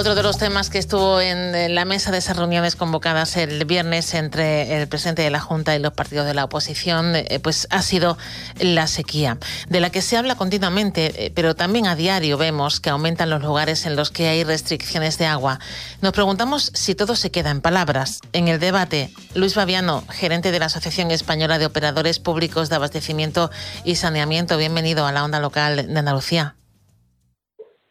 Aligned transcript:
Otro 0.00 0.14
de 0.14 0.22
los 0.22 0.38
temas 0.38 0.70
que 0.70 0.78
estuvo 0.78 1.20
en 1.20 1.74
la 1.74 1.84
mesa 1.84 2.10
de 2.10 2.16
esas 2.16 2.38
reuniones 2.38 2.74
convocadas 2.74 3.36
el 3.36 3.66
viernes 3.66 4.14
entre 4.14 4.80
el 4.80 4.88
presidente 4.88 5.20
de 5.20 5.28
la 5.28 5.40
Junta 5.40 5.76
y 5.76 5.78
los 5.78 5.92
partidos 5.92 6.24
de 6.24 6.32
la 6.32 6.44
oposición, 6.44 7.14
eh, 7.16 7.38
pues 7.42 7.68
ha 7.68 7.82
sido 7.82 8.16
la 8.58 8.86
sequía, 8.86 9.36
de 9.68 9.78
la 9.78 9.90
que 9.90 10.00
se 10.00 10.16
habla 10.16 10.36
continuamente, 10.36 11.26
eh, 11.26 11.32
pero 11.34 11.54
también 11.54 11.86
a 11.86 11.96
diario 11.96 12.38
vemos 12.38 12.80
que 12.80 12.88
aumentan 12.88 13.28
los 13.28 13.42
lugares 13.42 13.84
en 13.84 13.94
los 13.94 14.10
que 14.10 14.28
hay 14.28 14.42
restricciones 14.42 15.18
de 15.18 15.26
agua. 15.26 15.58
Nos 16.00 16.14
preguntamos 16.14 16.72
si 16.72 16.94
todo 16.94 17.14
se 17.14 17.30
queda 17.30 17.50
en 17.50 17.60
palabras. 17.60 18.20
En 18.32 18.48
el 18.48 18.58
debate, 18.58 19.12
Luis 19.34 19.52
Fabiano, 19.52 20.04
gerente 20.08 20.50
de 20.50 20.60
la 20.60 20.66
Asociación 20.66 21.10
Española 21.10 21.58
de 21.58 21.66
Operadores 21.66 22.20
Públicos 22.20 22.70
de 22.70 22.76
Abastecimiento 22.76 23.50
y 23.84 23.96
Saneamiento, 23.96 24.56
bienvenido 24.56 25.04
a 25.04 25.12
la 25.12 25.22
onda 25.24 25.40
local 25.40 25.92
de 25.92 25.98
Andalucía. 25.98 26.54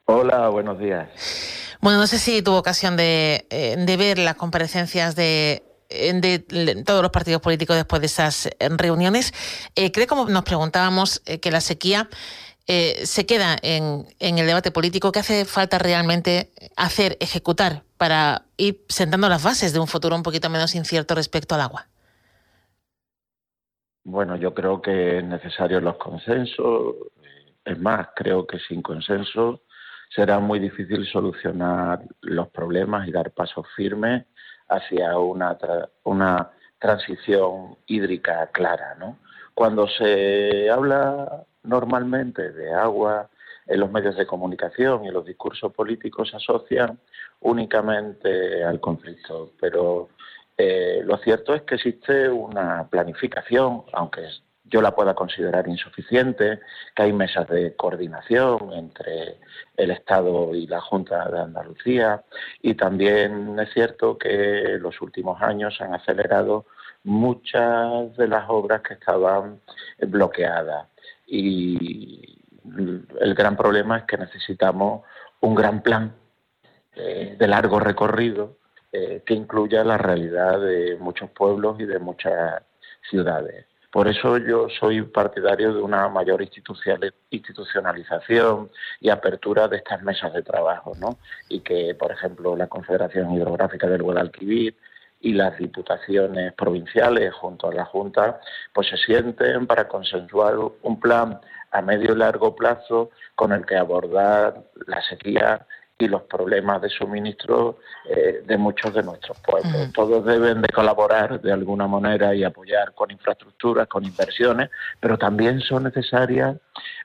Hola, 0.06 0.50
buenos 0.50 0.80
días. 0.80 1.59
Bueno, 1.82 2.00
no 2.00 2.08
sé 2.08 2.18
si 2.18 2.42
tuvo 2.42 2.58
ocasión 2.58 2.98
de, 2.98 3.48
eh, 3.50 3.98
ver 3.98 4.18
las 4.18 4.36
comparecencias 4.36 5.16
de, 5.16 5.64
de, 5.90 6.84
todos 6.86 7.02
los 7.02 7.12
partidos 7.12 7.42
políticos 7.42 7.78
después 7.78 8.02
de 8.02 8.08
esas 8.08 8.48
eh, 8.48 8.52
reuniones. 8.70 9.34
Eh, 9.76 9.92
creo 9.92 10.06
como 10.06 10.26
nos 10.26 10.44
preguntábamos 10.44 11.22
que 11.22 11.52
la 11.52 11.62
sequía 11.62 12.10
se 12.68 13.26
queda 13.26 13.58
en, 13.64 14.06
en, 14.20 14.38
el 14.38 14.46
debate 14.46 14.70
político. 14.70 15.12
¿Qué 15.12 15.18
hace 15.18 15.46
falta 15.46 15.80
realmente 15.80 16.52
hacer, 16.76 17.18
ejecutar 17.20 17.82
para 17.98 18.44
ir 18.58 18.86
sentando 18.90 19.28
las 19.28 19.44
bases 19.44 19.74
de 19.74 19.80
un 19.80 19.88
futuro 19.88 20.16
un 20.16 20.22
poquito 20.22 20.52
menos 20.52 20.76
incierto 20.76 21.16
respecto 21.16 21.56
al 21.56 21.62
agua? 21.62 21.88
Bueno, 24.04 24.36
yo 24.36 24.54
creo 24.54 24.84
que 24.84 25.18
es 25.18 25.24
necesario 25.24 25.82
los 25.82 25.98
consensos. 25.98 26.94
Es 27.66 27.80
más, 27.80 28.10
creo 28.16 28.46
que 28.46 28.60
sin 28.60 28.84
consenso 28.84 29.64
será 30.10 30.40
muy 30.40 30.60
difícil 30.60 31.06
solucionar 31.06 32.02
los 32.22 32.50
problemas 32.50 33.08
y 33.08 33.12
dar 33.12 33.32
pasos 33.32 33.66
firmes 33.76 34.26
hacia 34.68 35.18
una, 35.18 35.58
una 36.04 36.52
transición 36.80 37.78
hídrica 37.88 38.48
clara. 38.52 38.96
¿no? 39.00 39.18
Cuando 39.54 39.88
se 39.88 40.70
habla 40.70 41.46
normalmente 41.64 42.52
de 42.52 42.74
agua 42.74 43.30
en 43.68 43.80
los 43.80 43.92
medios 43.92 44.16
de 44.18 44.26
comunicación 44.26 45.06
y 45.06 45.10
en 45.10 45.14
los 45.14 45.26
discursos 45.26 45.72
políticos 45.74 46.30
se 46.30 46.38
asocian 46.38 47.00
únicamente 47.42 48.64
al 48.64 48.80
conflicto, 48.80 49.52
pero 49.60 50.10
eh, 50.58 51.02
lo 51.06 51.18
cierto 51.20 51.54
es 51.54 51.62
que 51.62 51.76
existe 51.76 52.28
una 52.30 52.88
planificación, 52.90 53.84
aunque 53.94 54.28
yo 54.70 54.82
la 54.82 54.96
pueda 54.96 55.14
considerar 55.14 55.68
insuficiente, 55.68 56.60
que 56.96 57.04
hay 57.04 57.14
mesas 57.14 57.48
de 57.48 57.76
coordinación 57.76 58.74
entre 58.74 59.40
el 59.76 59.92
Estado 59.92 60.54
y 60.56 60.68
la 60.68 60.82
Junta 60.82 61.30
de 61.30 61.40
Andalucía 61.40 62.24
y 62.62 62.76
también 62.76 63.58
es 63.60 63.70
cierto 63.74 64.18
que 64.18 64.78
los 64.80 65.02
últimos 65.02 65.42
años 65.42 65.80
han 65.82 65.94
acelerado 65.94 66.66
muchas 67.04 68.16
de 68.18 68.28
las 68.28 68.46
obras 68.50 68.82
que 68.82 68.94
estaban 68.96 69.62
bloqueadas 70.00 70.88
y 71.26 72.40
el 73.22 73.34
gran 73.36 73.56
problema 73.56 74.00
es 74.00 74.04
que 74.04 74.18
necesitamos 74.18 75.04
un 75.42 75.56
gran 75.56 75.82
plan 75.82 76.14
eh, 76.96 77.36
de 77.38 77.48
largo 77.48 77.80
recorrido 77.80 78.58
eh, 78.92 79.22
que 79.26 79.34
incluya 79.34 79.84
la 79.84 79.98
realidad 79.98 80.60
de 80.60 80.98
muchos 81.00 81.30
pueblos 81.30 81.80
y 81.80 81.86
de 81.86 82.00
muchas 82.00 82.64
ciudades. 83.10 83.66
Por 83.92 84.08
eso 84.08 84.38
yo 84.38 84.70
soy 84.70 85.02
partidario 85.02 85.74
de 85.74 85.82
una 85.82 86.08
mayor 86.10 86.42
institucionalización 86.42 88.70
y 89.00 89.10
apertura 89.10 89.68
de 89.68 89.78
estas 89.78 90.04
mesas 90.04 90.32
de 90.34 90.44
trabajo, 90.44 90.94
¿no? 91.00 91.18
Y 91.48 91.62
que, 91.62 91.96
por 91.96 92.12
ejemplo, 92.12 92.56
la 92.56 92.68
Confederación 92.68 93.32
Hidrográfica 93.32 93.88
del 93.88 94.04
Guadalquivir 94.04 94.76
y 95.22 95.34
las 95.34 95.58
diputaciones 95.58 96.54
provinciales 96.54 97.34
junto 97.34 97.68
a 97.68 97.74
la 97.74 97.86
Junta, 97.86 98.40
pues 98.74 98.90
se 98.90 98.98
sienten 98.98 99.66
para 99.66 99.88
consensuar 99.88 100.56
un 100.58 101.00
plan 101.00 101.40
a 101.72 101.82
medio 101.82 102.14
y 102.14 102.18
largo 102.18 102.56
plazo 102.56 103.10
con 103.36 103.52
el 103.52 103.66
que 103.66 103.76
abordar 103.76 104.64
la 104.88 105.02
sequía 105.02 105.66
y 106.00 106.08
los 106.08 106.24
problemas 106.24 106.82
de 106.82 106.90
suministro 106.90 107.80
eh, 108.06 108.42
de 108.46 108.58
muchos 108.58 108.94
de 108.94 109.04
nuestros 109.04 109.38
pueblos. 109.40 109.92
Todos 109.94 110.24
deben 110.24 110.62
de 110.62 110.70
colaborar 110.70 111.42
de 111.42 111.52
alguna 111.52 111.88
manera 111.88 112.34
y 112.34 112.46
apoyar 112.46 112.94
con 112.94 113.12
infraestructuras, 113.12 113.88
con 113.88 114.06
inversiones, 114.06 114.70
pero 115.02 115.18
también 115.18 115.60
son 115.60 115.84
necesarias 115.84 116.56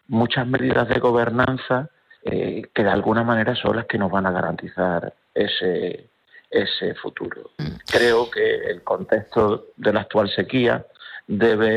muchas 0.07 0.47
medidas 0.47 0.89
de 0.89 1.01
gobernanza 1.01 1.91
eh, 2.23 2.63
que 2.73 2.85
de 2.85 2.91
alguna 2.91 3.25
manera 3.25 3.57
son 3.57 3.77
las 3.77 3.87
que 3.87 3.99
nos 3.99 4.13
van 4.13 4.27
a 4.27 4.31
garantizar 4.31 5.13
ese, 5.35 6.09
ese 6.49 6.95
futuro. 6.95 7.51
Creo 7.87 8.31
que 8.31 8.71
el 8.71 8.85
contexto 8.85 9.71
de 9.77 9.93
la 9.93 10.03
actual 10.03 10.31
sequía 10.31 10.87
debe 11.27 11.69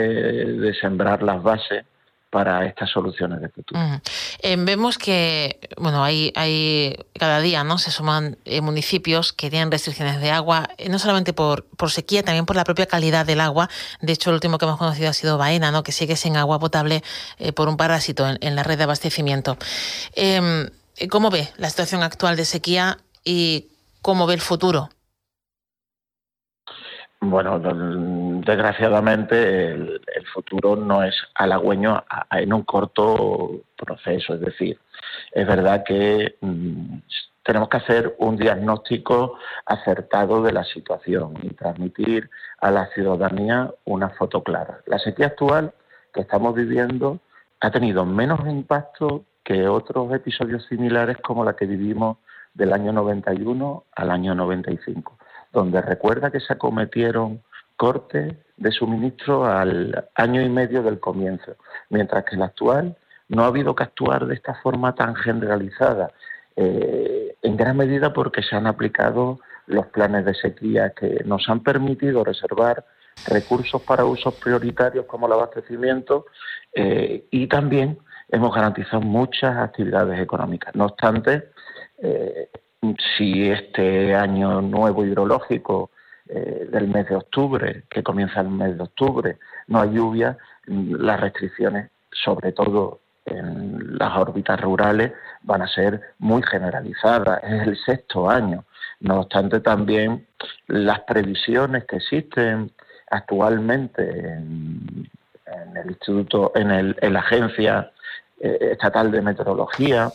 de 0.45 0.73
sembrar 0.75 1.23
las 1.23 1.41
bases 1.41 1.83
para 2.29 2.65
estas 2.65 2.89
soluciones 2.89 3.39
de 3.41 3.49
futuro. 3.49 3.79
Eh, 4.39 4.55
vemos 4.59 4.97
que 4.97 5.59
bueno 5.77 6.03
hay, 6.03 6.31
hay 6.35 6.97
cada 7.17 7.39
día 7.39 7.63
no 7.63 7.77
se 7.77 7.91
suman 7.91 8.37
eh, 8.45 8.61
municipios 8.61 9.31
que 9.33 9.49
tienen 9.49 9.71
restricciones 9.71 10.19
de 10.19 10.31
agua, 10.31 10.69
eh, 10.77 10.89
no 10.89 10.99
solamente 10.99 11.33
por, 11.33 11.65
por 11.65 11.89
sequía, 11.89 12.23
también 12.23 12.45
por 12.45 12.55
la 12.55 12.63
propia 12.63 12.85
calidad 12.85 13.25
del 13.25 13.39
agua. 13.39 13.69
De 14.01 14.13
hecho, 14.13 14.29
el 14.29 14.35
último 14.35 14.57
que 14.57 14.65
hemos 14.65 14.77
conocido 14.77 15.09
ha 15.09 15.13
sido 15.13 15.37
Baena, 15.37 15.71
¿no? 15.71 15.83
que 15.83 15.91
sigue 15.91 16.15
sin 16.15 16.35
agua 16.35 16.59
potable 16.59 17.03
por 17.55 17.69
un 17.69 17.77
parásito 17.77 18.27
en, 18.27 18.37
en, 18.41 18.55
la 18.55 18.63
red 18.63 18.77
de 18.77 18.83
abastecimiento. 18.83 19.57
Em, 20.13 20.69
¿Cómo 21.09 21.29
ve 21.29 21.49
la 21.57 21.69
situación 21.69 22.03
actual 22.03 22.35
de 22.35 22.45
sequía 22.45 22.97
y 23.23 23.67
cómo 24.01 24.25
ve 24.25 24.33
el 24.33 24.41
futuro? 24.41 24.89
Bueno, 27.19 27.59
desgraciadamente 28.47 29.71
el, 29.71 30.01
futuro 30.33 30.75
no 30.75 31.03
es 31.03 31.15
halagüeño 31.35 32.03
en 32.31 32.53
un 32.53 32.63
corto 32.63 33.61
proceso. 33.75 34.35
Es 34.35 34.41
decir, 34.41 34.79
es 35.31 35.47
verdad 35.47 35.83
que 35.85 36.37
mm, 36.41 36.97
tenemos 37.43 37.69
que 37.69 37.77
hacer 37.77 38.15
un 38.19 38.37
diagnóstico 38.37 39.37
acertado 39.65 40.41
de 40.43 40.53
la 40.53 40.63
situación 40.63 41.33
y 41.41 41.49
transmitir 41.49 42.29
a 42.59 42.71
la 42.71 42.87
ciudadanía 42.87 43.71
una 43.85 44.09
foto 44.11 44.43
clara. 44.43 44.81
La 44.85 44.99
sequía 44.99 45.27
actual 45.27 45.73
que 46.13 46.21
estamos 46.21 46.55
viviendo 46.55 47.19
ha 47.59 47.71
tenido 47.71 48.05
menos 48.05 48.39
impacto 48.47 49.25
que 49.43 49.67
otros 49.67 50.13
episodios 50.13 50.65
similares 50.67 51.17
como 51.17 51.43
la 51.43 51.55
que 51.55 51.65
vivimos 51.65 52.17
del 52.53 52.73
año 52.73 52.91
91 52.93 53.83
al 53.95 54.11
año 54.11 54.35
95 54.35 55.17
donde 55.53 55.81
recuerda 55.81 56.31
que 56.31 56.39
se 56.39 56.53
acometieron 56.53 57.41
cortes 57.77 58.35
de 58.57 58.71
suministro 58.71 59.45
al 59.45 60.09
año 60.15 60.41
y 60.41 60.49
medio 60.49 60.83
del 60.83 60.99
comienzo, 60.99 61.55
mientras 61.89 62.25
que 62.25 62.35
el 62.35 62.41
actual 62.41 62.97
no 63.29 63.43
ha 63.43 63.47
habido 63.47 63.75
que 63.75 63.83
actuar 63.83 64.25
de 64.25 64.35
esta 64.35 64.55
forma 64.55 64.95
tan 64.95 65.15
generalizada, 65.15 66.11
eh, 66.55 67.35
en 67.41 67.55
gran 67.55 67.77
medida 67.77 68.11
porque 68.11 68.41
se 68.41 68.55
han 68.55 68.67
aplicado 68.67 69.39
los 69.67 69.85
planes 69.87 70.25
de 70.25 70.33
sequía 70.33 70.91
que 70.91 71.21
nos 71.23 71.47
han 71.49 71.61
permitido 71.61 72.23
reservar 72.23 72.83
recursos 73.27 73.81
para 73.81 74.05
usos 74.05 74.33
prioritarios 74.35 75.05
como 75.05 75.27
el 75.27 75.33
abastecimiento 75.33 76.25
eh, 76.73 77.25
y 77.29 77.47
también 77.47 77.99
hemos 78.29 78.55
garantizado 78.55 79.01
muchas 79.01 79.55
actividades 79.57 80.19
económicas. 80.19 80.73
No 80.75 80.85
obstante, 80.85 81.49
eh, 82.01 82.49
si 83.17 83.49
este 83.49 84.15
año 84.15 84.61
nuevo 84.61 85.05
hidrológico 85.05 85.91
eh, 86.29 86.67
del 86.71 86.87
mes 86.87 87.07
de 87.07 87.15
octubre, 87.15 87.83
que 87.89 88.03
comienza 88.03 88.41
el 88.41 88.49
mes 88.49 88.77
de 88.77 88.83
octubre, 88.83 89.37
no 89.67 89.81
hay 89.81 89.91
lluvia, 89.91 90.37
las 90.65 91.19
restricciones, 91.19 91.89
sobre 92.11 92.51
todo 92.51 92.99
en 93.25 93.97
las 93.97 94.17
órbitas 94.17 94.59
rurales, 94.59 95.13
van 95.43 95.61
a 95.61 95.67
ser 95.67 96.01
muy 96.19 96.41
generalizadas. 96.43 97.43
Es 97.43 97.67
el 97.67 97.77
sexto 97.77 98.29
año. 98.29 98.65
No 98.99 99.21
obstante, 99.21 99.59
también 99.59 100.27
las 100.67 101.01
previsiones 101.01 101.85
que 101.85 101.97
existen 101.97 102.71
actualmente 103.09 104.03
en, 104.03 105.09
el 105.75 105.91
instituto, 105.91 106.51
en, 106.55 106.71
el, 106.71 106.95
en 107.01 107.13
la 107.13 107.19
agencia 107.19 107.91
eh, 108.39 108.69
estatal 108.71 109.11
de 109.11 109.21
meteorología, 109.21 110.09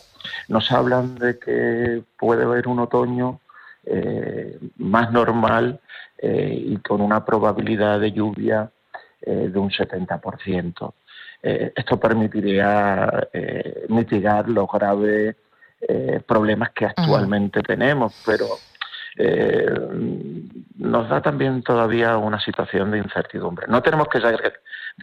nos 0.47 0.71
hablan 0.71 1.15
de 1.15 1.39
que 1.39 2.03
puede 2.17 2.43
haber 2.43 2.67
un 2.67 2.79
otoño 2.79 3.39
eh, 3.85 4.59
más 4.77 5.11
normal 5.11 5.81
eh, 6.17 6.57
y 6.57 6.77
con 6.77 7.01
una 7.01 7.25
probabilidad 7.25 7.99
de 7.99 8.13
lluvia 8.13 8.71
eh, 9.21 9.49
de 9.51 9.59
un 9.59 9.69
70%. 9.69 10.93
esto 11.41 11.99
permitiría 11.99 13.27
mitigar 13.89 14.47
los 14.47 14.65
graves 14.71 15.35
problemas 16.25 16.69
que 16.71 16.85
actualmente 16.85 17.61
tenemos, 17.61 18.13
pero 18.25 18.45
nos 20.77 21.09
da 21.09 21.21
también 21.21 21.61
todavía 21.61 22.17
una 22.17 22.39
situación 22.39 22.91
de 22.91 22.99
incertidumbre. 22.99 23.67
No 23.67 23.81
tenemos 23.81 24.07
que, 24.07 24.21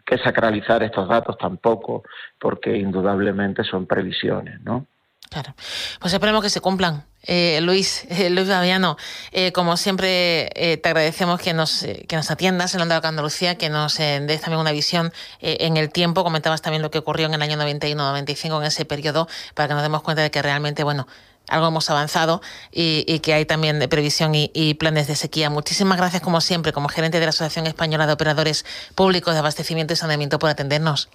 que 0.07 0.17
sacralizar 0.17 0.83
estos 0.83 1.07
datos 1.07 1.37
tampoco, 1.37 2.05
porque 2.39 2.75
indudablemente 2.75 3.63
son 3.63 3.85
previsiones, 3.85 4.63
¿no? 4.63 4.87
Claro. 5.29 5.55
Pues 6.01 6.13
esperemos 6.13 6.43
que 6.43 6.51
se 6.51 6.61
cumplan. 6.61 7.07
Eh, 7.23 7.61
Luis, 7.63 8.05
eh, 8.09 8.31
Luis 8.31 8.49
Fabiano, 8.49 8.97
eh, 9.31 9.53
como 9.53 9.77
siempre 9.77 10.51
te 10.83 10.89
agradecemos 10.89 11.41
que 11.41 11.53
nos, 11.53 11.87
que 12.09 12.17
nos 12.17 12.31
atiendas 12.31 12.75
en 12.75 12.81
Onda 12.81 13.01
de 13.01 13.09
Andalucía, 13.09 13.57
que 13.57 13.69
nos 13.69 13.97
des 13.99 14.41
también 14.41 14.61
una 14.61 14.73
visión 14.73 15.13
en 15.41 15.77
el 15.77 15.91
tiempo. 15.91 16.25
Comentabas 16.25 16.63
también 16.63 16.83
lo 16.83 16.91
que 16.91 16.99
ocurrió 16.99 17.27
en 17.27 17.35
el 17.35 17.43
año 17.43 17.57
91-95, 17.57 18.59
en 18.59 18.65
ese 18.65 18.85
periodo, 18.85 19.29
para 19.55 19.69
que 19.69 19.75
nos 19.75 19.83
demos 19.83 20.03
cuenta 20.03 20.23
de 20.23 20.31
que 20.31 20.43
realmente, 20.43 20.83
bueno, 20.83 21.07
algo 21.49 21.69
hemos 21.69 21.91
avanzado 21.91 22.41
y, 22.71 23.19
que 23.21 23.35
hay 23.35 23.45
también 23.45 23.79
previsión 23.89 24.35
y, 24.35 24.51
y, 24.55 24.75
planes 24.75 25.07
de 25.07 25.17
sequía. 25.17 25.51
Muchísimas 25.51 25.99
gracias, 25.99 26.23
como 26.23 26.41
siempre, 26.41 26.73
como 26.73 26.89
gerente 26.89 27.21
de 27.21 27.27
la 27.27 27.31
Asociación 27.31 27.67
Española 27.67 28.07
de 28.07 28.13
Operadores 28.13 28.65
Públicos 28.95 29.35
de 29.35 29.41
Abastecimiento 29.41 29.93
y 29.93 29.97
Saneamiento, 29.97 30.39
por 30.39 30.51
atendernos. 30.51 31.09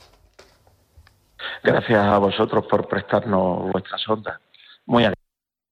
Gracias 1.65 2.06
a 2.06 2.19
vosotros 2.19 2.67
por 2.67 2.88
prestarnos 2.88 3.71
vuestras 3.71 4.07
ondas. 4.07 4.39
Muy 4.85 5.03